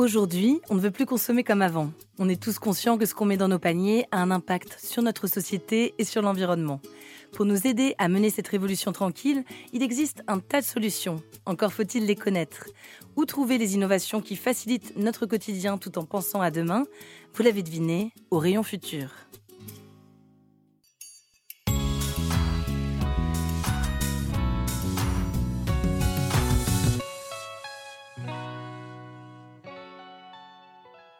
[0.00, 1.92] Aujourd'hui, on ne veut plus consommer comme avant.
[2.18, 5.02] On est tous conscients que ce qu'on met dans nos paniers a un impact sur
[5.02, 6.80] notre société et sur l'environnement.
[7.32, 9.44] Pour nous aider à mener cette révolution tranquille,
[9.74, 11.22] il existe un tas de solutions.
[11.44, 12.64] Encore faut-il les connaître.
[13.14, 16.86] Où trouver les innovations qui facilitent notre quotidien tout en pensant à demain?
[17.34, 19.10] Vous l'avez deviné, au rayon futur.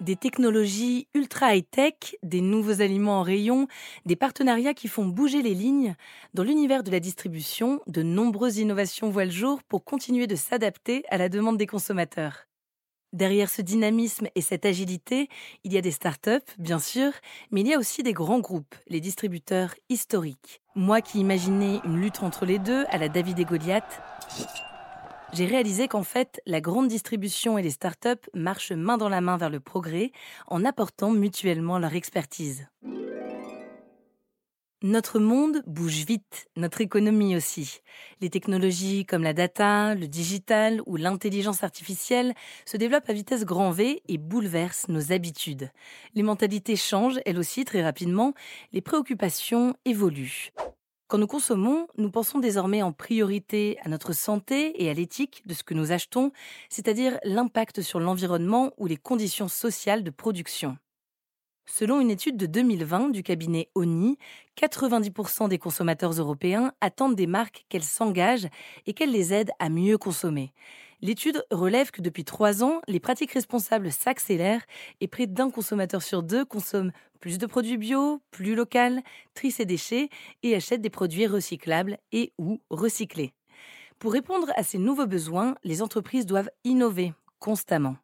[0.01, 3.68] Des technologies ultra high-tech, des nouveaux aliments en rayon,
[4.07, 5.95] des partenariats qui font bouger les lignes.
[6.32, 11.05] Dans l'univers de la distribution, de nombreuses innovations voient le jour pour continuer de s'adapter
[11.11, 12.46] à la demande des consommateurs.
[13.13, 15.29] Derrière ce dynamisme et cette agilité,
[15.64, 17.13] il y a des startups, bien sûr,
[17.50, 20.63] mais il y a aussi des grands groupes, les distributeurs historiques.
[20.77, 24.00] Moi qui imaginais une lutte entre les deux à la David et Goliath,
[25.32, 29.36] j'ai réalisé qu'en fait, la grande distribution et les startups marchent main dans la main
[29.36, 30.12] vers le progrès
[30.48, 32.66] en apportant mutuellement leur expertise.
[34.82, 37.80] Notre monde bouge vite, notre économie aussi.
[38.22, 42.33] Les technologies comme la data, le digital ou l'intelligence artificielle
[42.64, 45.70] se développent à vitesse grand V et bouleversent nos habitudes.
[46.14, 48.33] Les mentalités changent, elles aussi, très rapidement,
[48.72, 50.50] les préoccupations évoluent.
[51.11, 55.55] Quand nous consommons, nous pensons désormais en priorité à notre santé et à l'éthique de
[55.55, 56.30] ce que nous achetons,
[56.69, 60.78] c'est-à-dire l'impact sur l'environnement ou les conditions sociales de production.
[61.67, 64.19] Selon une étude de 2020 du cabinet ONI,
[64.56, 68.48] 90% des consommateurs européens attendent des marques qu'elles s'engagent
[68.86, 70.52] et qu'elles les aident à mieux consommer.
[71.02, 74.64] L'étude relève que depuis trois ans, les pratiques responsables s'accélèrent
[75.00, 79.02] et près d'un consommateur sur deux consomme plus de produits bio, plus local,
[79.34, 80.10] trie ses déchets
[80.42, 83.32] et achète des produits recyclables et ou recyclés.
[83.98, 87.96] Pour répondre à ces nouveaux besoins, les entreprises doivent innover constamment.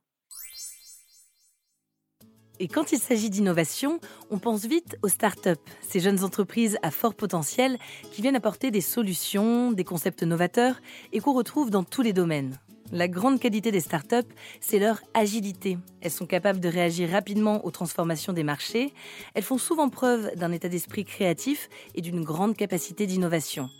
[2.58, 5.50] Et quand il s'agit d'innovation, on pense vite aux startups,
[5.83, 7.77] ces jeunes entreprises à fort potentiel
[8.12, 10.80] qui viennent apporter des solutions, des concepts novateurs
[11.12, 12.58] et qu'on retrouve dans tous les domaines.
[12.92, 15.77] La grande qualité des startups, c'est leur agilité.
[16.01, 18.95] Elles sont capables de réagir rapidement aux transformations des marchés.
[19.35, 23.70] Elles font souvent preuve d'un état d'esprit créatif et d'une grande capacité d'innovation.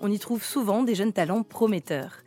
[0.00, 2.18] On y trouve souvent des jeunes talents prometteurs.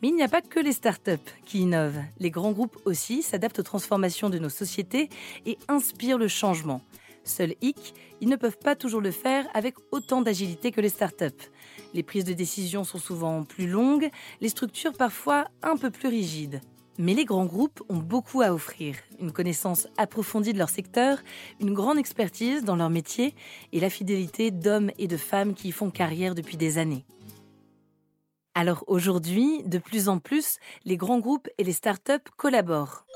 [0.00, 2.00] Mais il n'y a pas que les startups qui innovent.
[2.18, 5.10] Les grands groupes aussi s'adaptent aux transformations de nos sociétés
[5.44, 6.80] et inspirent le changement.
[7.24, 11.50] Seul hic, ils ne peuvent pas toujours le faire avec autant d'agilité que les startups.
[11.94, 14.10] Les prises de décision sont souvent plus longues,
[14.40, 16.60] les structures parfois un peu plus rigides.
[16.98, 21.18] Mais les grands groupes ont beaucoup à offrir, une connaissance approfondie de leur secteur,
[21.60, 23.34] une grande expertise dans leur métier
[23.72, 27.04] et la fidélité d'hommes et de femmes qui y font carrière depuis des années.
[28.54, 33.06] Alors aujourd'hui, de plus en plus, les grands groupes et les startups collaborent.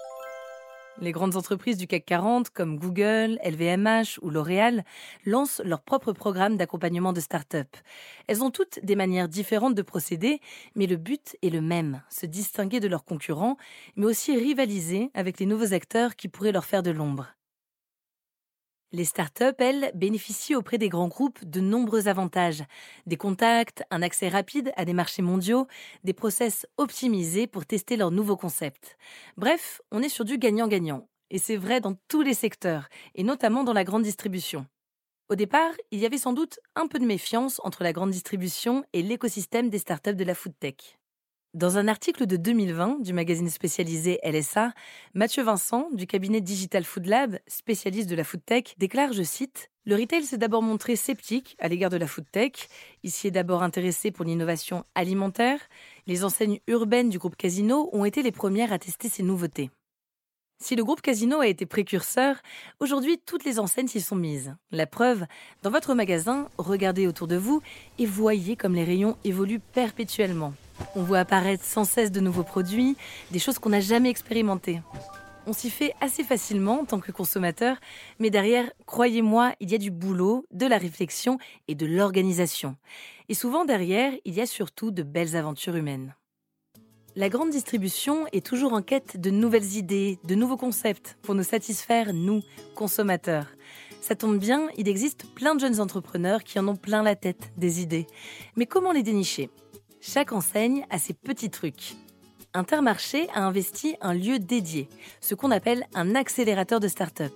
[1.03, 4.83] Les grandes entreprises du CAC 40 comme Google, LVMH ou L'Oréal
[5.27, 7.69] lancent leur propre programme d'accompagnement de start-up.
[8.29, 10.41] Elles ont toutes des manières différentes de procéder,
[10.75, 13.59] mais le but est le même, se distinguer de leurs concurrents,
[13.97, 17.27] mais aussi rivaliser avec les nouveaux acteurs qui pourraient leur faire de l'ombre.
[18.97, 22.65] Les startups, elles, bénéficient auprès des grands groupes de nombreux avantages.
[23.05, 25.67] Des contacts, un accès rapide à des marchés mondiaux,
[26.03, 28.97] des process optimisés pour tester leurs nouveaux concepts.
[29.37, 31.11] Bref, on est sur du gagnant-gagnant.
[31.29, 34.65] Et c'est vrai dans tous les secteurs, et notamment dans la grande distribution.
[35.29, 38.83] Au départ, il y avait sans doute un peu de méfiance entre la grande distribution
[38.95, 40.99] et l'écosystème des startups de la food tech.
[41.55, 44.73] Dans un article de 2020 du magazine spécialisé LSA,
[45.15, 49.71] Mathieu Vincent, du cabinet Digital Food Lab, spécialiste de la food tech, déclare, je cite,
[49.87, 52.53] Le retail s'est d'abord montré sceptique à l'égard de la food tech.
[53.05, 55.61] Il s'y est d'abord intéressé pour l'innovation alimentaire.
[56.07, 59.71] Les enseignes urbaines du groupe Casino ont été les premières à tester ces nouveautés.
[60.63, 62.37] Si le groupe Casino a été précurseur,
[62.81, 64.55] aujourd'hui toutes les enseignes s'y sont mises.
[64.73, 65.25] La preuve,
[65.63, 67.63] dans votre magasin, regardez autour de vous
[67.99, 70.53] et voyez comme les rayons évoluent perpétuellement.
[70.95, 72.97] On voit apparaître sans cesse de nouveaux produits,
[73.31, 74.81] des choses qu'on n'a jamais expérimentées.
[75.47, 77.77] On s'y fait assez facilement en tant que consommateur,
[78.19, 81.39] mais derrière, croyez-moi, il y a du boulot, de la réflexion
[81.69, 82.77] et de l'organisation.
[83.29, 86.15] Et souvent derrière, il y a surtout de belles aventures humaines.
[87.15, 91.45] La grande distribution est toujours en quête de nouvelles idées, de nouveaux concepts pour nous
[91.45, 92.43] satisfaire, nous,
[92.75, 93.47] consommateurs.
[94.03, 97.53] Ça tombe bien, il existe plein de jeunes entrepreneurs qui en ont plein la tête
[97.57, 98.07] des idées.
[98.55, 99.49] Mais comment les dénicher?
[100.01, 101.97] Chaque enseigne a ses petits trucs.
[102.55, 104.89] Intermarché a investi un lieu dédié,
[105.21, 107.33] ce qu'on appelle un accélérateur de start-up.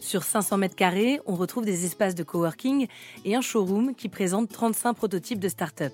[0.00, 2.86] Sur 500 mètres carrés, on retrouve des espaces de coworking
[3.24, 5.92] et un showroom qui présente 35 prototypes de start-up.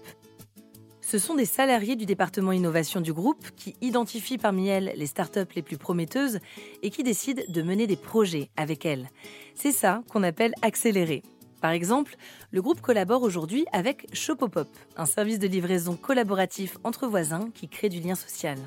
[1.00, 5.52] Ce sont des salariés du département innovation du groupe qui identifient parmi elles les startups
[5.55, 6.38] les plus prometteuses
[6.82, 9.11] et qui décident de mener des projets avec elles.
[9.55, 11.23] C'est ça qu'on appelle accélérer.
[11.64, 12.19] Par exemple,
[12.50, 14.69] le groupe collabore aujourd'hui avec Shopopop,
[14.99, 18.58] un service de livraison collaboratif entre voisins qui crée du lien social.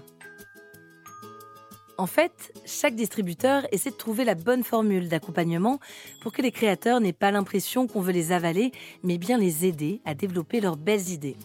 [1.99, 5.79] En fait, chaque distributeur essaie de trouver la bonne formule d'accompagnement
[6.23, 8.71] pour que les créateurs n'aient pas l'impression qu'on veut les avaler,
[9.03, 11.37] mais bien les aider à développer leurs belles idées.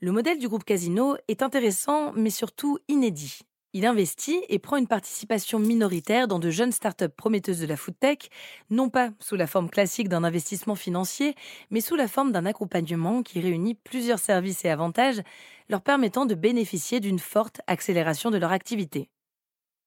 [0.00, 3.40] Le modèle du groupe Casino est intéressant, mais surtout inédit.
[3.76, 8.30] Il investit et prend une participation minoritaire dans de jeunes startups prometteuses de la foodtech,
[8.70, 11.34] non pas sous la forme classique d'un investissement financier,
[11.70, 15.22] mais sous la forme d'un accompagnement qui réunit plusieurs services et avantages,
[15.68, 19.10] leur permettant de bénéficier d'une forte accélération de leur activité.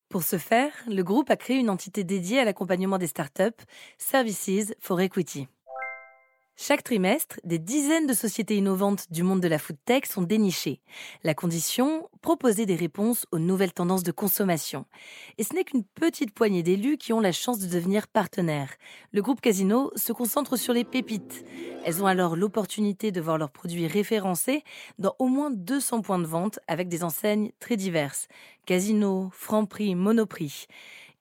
[0.10, 3.64] Pour ce faire, le groupe a créé une entité dédiée à l'accompagnement des startups,
[3.98, 5.48] Services for Equity.
[6.60, 10.82] Chaque trimestre, des dizaines de sociétés innovantes du monde de la food tech sont dénichées.
[11.24, 14.86] La condition Proposer des réponses aux nouvelles tendances de consommation.
[15.38, 18.74] Et ce n'est qu'une petite poignée d'élus qui ont la chance de devenir partenaires.
[19.14, 21.46] Le groupe Casino se concentre sur les pépites.
[21.86, 24.64] Elles ont alors l'opportunité de voir leurs produits référencés
[24.98, 28.28] dans au moins 200 points de vente avec des enseignes très diverses.
[28.66, 30.68] Casino, Franprix, Monoprix.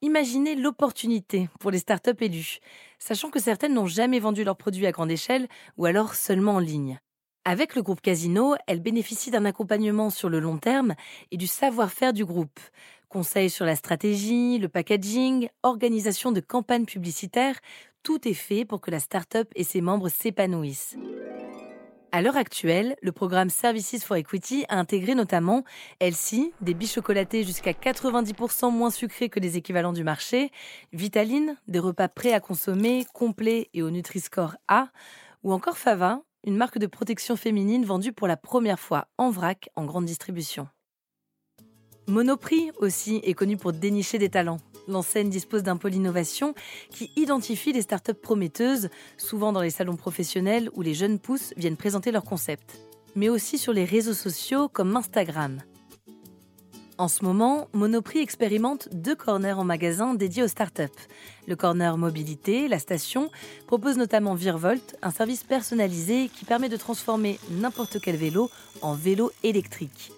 [0.03, 2.59] Imaginez l'opportunité pour les startups élues,
[2.99, 5.49] sachant que certaines n'ont jamais vendu leurs produits à grande échelle
[5.79, 6.99] ou alors seulement en ligne.
[7.47, 10.95] Avec le groupe Casino, elles bénéficient d'un accompagnement sur le long terme
[11.31, 12.61] et du savoir-faire du groupe.
[13.09, 17.59] Conseils sur la stratégie, le packaging, organisation de campagnes publicitaires,
[18.03, 20.97] tout est fait pour que la startup et ses membres s'épanouissent.
[22.17, 25.65] À l'heure actuelle, le programme Services for Equity a intégré notamment
[26.01, 30.51] Elsie, des billes chocolatées jusqu'à 90% moins sucrées que les équivalents du marché,
[30.95, 34.89] Vitaline, des repas prêts à consommer, complets et au Nutri-Score A,
[35.43, 39.69] ou encore Fava, une marque de protection féminine vendue pour la première fois en vrac
[39.77, 40.69] en grande distribution.
[42.09, 44.61] Monoprix aussi est connu pour dénicher des talents.
[44.89, 46.55] L'enseigne dispose d'un pôle innovation
[46.91, 51.77] qui identifie les startups prometteuses, souvent dans les salons professionnels où les jeunes pousses viennent
[51.77, 52.81] présenter leurs concepts,
[53.15, 55.61] mais aussi sur les réseaux sociaux comme Instagram.
[56.99, 60.85] En ce moment, Monoprix expérimente deux corners en magasin dédiés aux startups.
[61.47, 63.31] Le corner mobilité, la station,
[63.67, 68.51] propose notamment Virvolt, un service personnalisé qui permet de transformer n'importe quel vélo
[68.81, 70.16] en vélo électrique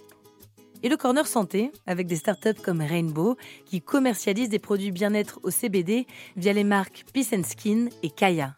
[0.83, 5.51] et le corner santé avec des startups comme Rainbow qui commercialisent des produits bien-être au
[5.51, 8.55] CBD via les marques Peace Skin et Kaya.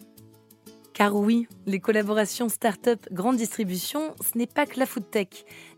[0.92, 5.28] Car oui, les collaborations start-up grande distribution, ce n'est pas que la food tech.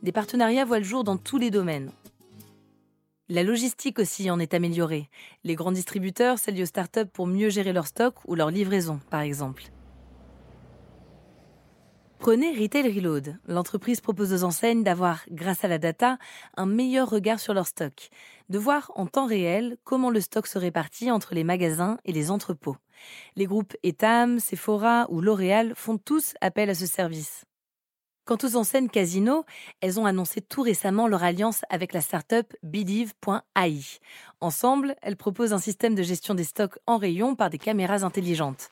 [0.03, 1.93] Des partenariats voient le jour dans tous les domaines.
[3.29, 5.09] La logistique aussi en est améliorée.
[5.45, 9.21] Les grands distributeurs s'allient aux startups pour mieux gérer leur stock ou leur livraison, par
[9.21, 9.71] exemple.
[12.23, 13.37] Prenez Retail Reload.
[13.49, 16.19] L'entreprise propose aux enseignes d'avoir, grâce à la data,
[16.57, 18.11] un meilleur regard sur leur stock,
[18.49, 22.31] de voir en temps réel comment le stock se répartit entre les magasins et les
[22.31, 22.77] entrepôts.
[23.35, 27.45] Les groupes Etam, Sephora ou L'Oréal font tous appel à ce service.
[28.25, 29.45] Quant aux enseignes Casino,
[29.81, 32.55] elles ont annoncé tout récemment leur alliance avec la startup.
[34.41, 38.71] Ensemble, elles proposent un système de gestion des stocks en rayon par des caméras intelligentes.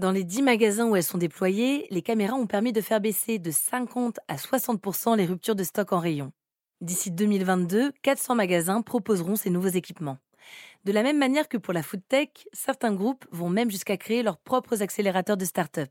[0.00, 3.38] Dans les 10 magasins où elles sont déployées, les caméras ont permis de faire baisser
[3.38, 6.32] de 50 à 60% les ruptures de stock en rayon.
[6.80, 10.16] D'ici 2022, 400 magasins proposeront ces nouveaux équipements.
[10.86, 14.22] De la même manière que pour la food tech, certains groupes vont même jusqu'à créer
[14.22, 15.90] leurs propres accélérateurs de start-up.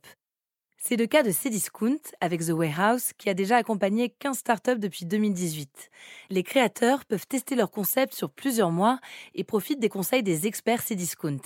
[0.79, 5.05] C'est le cas de Cdiscount avec The Warehouse qui a déjà accompagné 15 startups depuis
[5.05, 5.91] 2018.
[6.31, 8.99] Les créateurs peuvent tester leur concept sur plusieurs mois
[9.35, 11.41] et profitent des conseils des experts Cdiscount.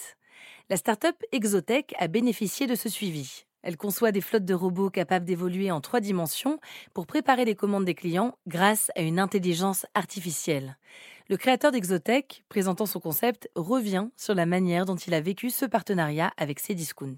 [0.74, 3.46] La start-up Exotech a bénéficié de ce suivi.
[3.62, 6.60] Elle conçoit des flottes de robots capables d'évoluer en trois dimensions
[6.96, 10.80] pour préparer les commandes des clients grâce à une intelligence artificielle.
[11.30, 15.68] Le créateur d'Exotech, présentant son concept, revient sur la manière dont il a vécu ce
[15.68, 17.18] partenariat avec Cdiscount.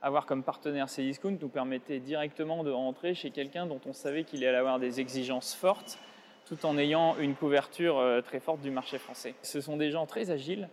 [0.00, 4.44] Avoir comme partenaire Cdiscount nous permettait directement de rentrer chez quelqu'un dont on savait qu'il
[4.44, 5.98] allait avoir des exigences fortes
[6.46, 9.34] tout en ayant une couverture euh, très forte du marché français.
[9.42, 10.68] Ce sont des gens très agiles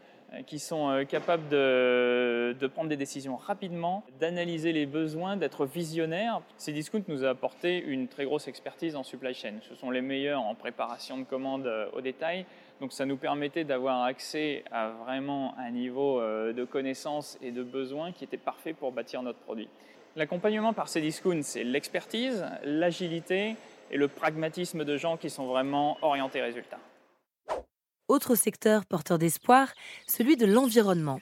[0.45, 6.41] qui sont euh, capables de, prendre des décisions rapidement, d'analyser les besoins, d'être visionnaires.
[6.57, 9.55] Cdiscount nous a apporté une très grosse expertise en supply chain.
[9.61, 12.45] Ce sont les meilleurs en préparation de commandes euh, au détail.
[12.81, 18.11] Donc ça nous permettait d'avoir accès à vraiment un niveau de connaissance et de besoins
[18.11, 19.67] qui était parfait pour bâtir notre produit.
[20.15, 23.55] L'accompagnement par Cdiscount, c'est l'expertise, l'agilité
[23.89, 26.77] et le pragmatisme de gens qui sont vraiment orientés résultats.
[28.07, 29.73] Autre secteur porteur d'espoir,
[30.07, 31.19] celui de l'environnement.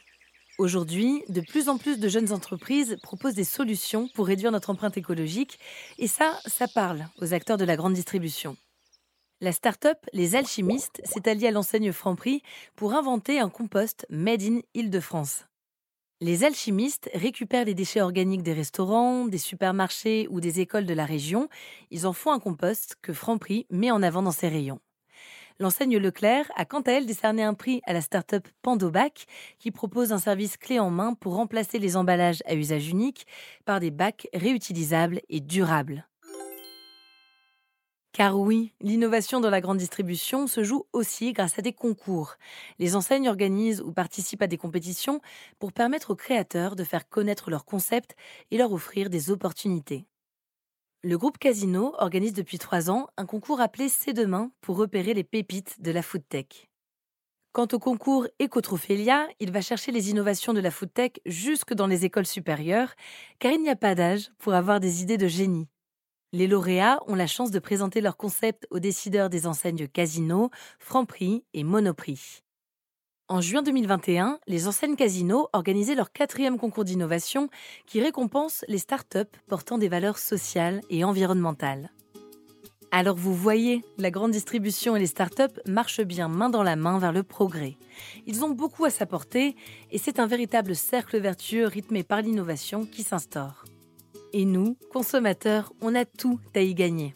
[0.60, 4.96] Aujourd'hui, de plus en plus de jeunes entreprises proposent des solutions pour réduire notre empreinte
[4.96, 5.58] écologique,
[5.98, 8.56] et ça, ça parle aux acteurs de la grande distribution.
[9.42, 12.44] La start-up Les Alchimistes s'est alliée à l'enseigne Franprix
[12.76, 15.46] pour inventer un compost made in Île-de-France.
[16.22, 21.06] Les alchimistes récupèrent les déchets organiques des restaurants, des supermarchés ou des écoles de la
[21.06, 21.50] région.
[21.92, 24.80] Ils en font un compost que Franprix met en avant dans ses rayons.
[25.58, 29.26] L'enseigne Leclerc a quant à elle décerné un prix à la start-up Pandobac
[29.58, 33.26] qui propose un service clé en main pour remplacer les emballages à usage unique
[33.64, 36.06] par des bacs réutilisables et durables.
[38.12, 42.36] Car oui, l'innovation dans la grande distribution se joue aussi grâce à des concours.
[42.80, 45.22] Les enseignes organisent ou participent à des compétitions
[45.60, 48.16] pour permettre aux créateurs de faire connaître leurs concepts
[48.52, 50.06] et leur offrir des opportunités.
[51.08, 55.24] Le groupe Casino organise depuis trois ans un concours appelé C'est demain pour repérer les
[55.24, 56.68] pépites de la foodtech.
[57.52, 62.06] Quant au concours Ecotrophélia, il va chercher les innovations de la foodtech jusque dans les
[62.06, 62.96] écoles supérieures,
[63.38, 65.68] car il n'y a pas d'âge pour avoir des idées de génie.
[66.34, 71.46] Les lauréats ont la chance de présenter leurs concepts aux décideurs des enseignes Casino, Franprix
[71.54, 72.45] et Monoprix.
[73.28, 77.50] En juin 2021, les enseignes Casino organisaient leur quatrième concours d'innovation
[77.88, 79.18] qui récompense les startups
[79.48, 81.90] portant des valeurs sociales et environnementales.
[82.92, 87.00] Alors vous voyez, la grande distribution et les startups marchent bien main dans la main
[87.00, 87.78] vers le progrès.
[88.28, 89.56] Ils ont beaucoup à s'apporter
[89.90, 93.66] et c'est un véritable cercle vertueux rythmé par l'innovation qui s'instaure.
[94.34, 97.16] Et nous, consommateurs, on a tout à y gagner.